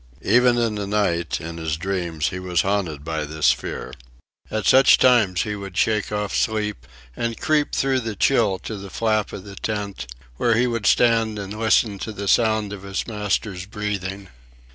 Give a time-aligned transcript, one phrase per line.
[0.23, 3.93] Even in the night, in his dreams, he was haunted by this fear.
[4.49, 8.89] At such times he would shake off sleep and creep through the chill to the
[8.89, 13.05] flap of the tent, where he would stand and listen to the sound of his
[13.05, 14.29] master's breathing.